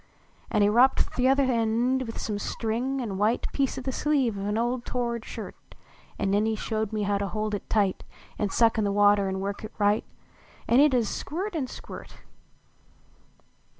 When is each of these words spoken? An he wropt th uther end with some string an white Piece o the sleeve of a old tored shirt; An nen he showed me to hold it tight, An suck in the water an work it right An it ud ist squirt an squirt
An 0.49 0.63
he 0.63 0.67
wropt 0.67 1.13
th 1.15 1.19
uther 1.29 1.43
end 1.43 2.07
with 2.07 2.17
some 2.17 2.39
string 2.39 3.01
an 3.01 3.19
white 3.19 3.45
Piece 3.53 3.77
o 3.77 3.81
the 3.81 3.91
sleeve 3.91 4.35
of 4.35 4.47
a 4.55 4.59
old 4.59 4.83
tored 4.83 5.23
shirt; 5.25 5.53
An 6.17 6.31
nen 6.31 6.47
he 6.47 6.55
showed 6.55 6.91
me 6.91 7.05
to 7.05 7.27
hold 7.27 7.53
it 7.53 7.69
tight, 7.69 8.03
An 8.39 8.49
suck 8.49 8.79
in 8.79 8.83
the 8.83 8.91
water 8.91 9.29
an 9.29 9.39
work 9.41 9.63
it 9.63 9.71
right 9.77 10.03
An 10.67 10.79
it 10.79 10.95
ud 10.95 11.01
ist 11.01 11.15
squirt 11.15 11.53
an 11.53 11.67
squirt 11.67 12.15